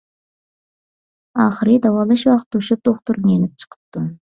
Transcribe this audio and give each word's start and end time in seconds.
ئاخىرى 1.43 1.77
داۋالاش 1.85 2.25
ۋاقتى 2.31 2.51
توشۇپ 2.57 2.83
دوختۇردىن 2.91 3.37
يېنىپ 3.37 3.57
چىقىپتۇ. 3.65 4.07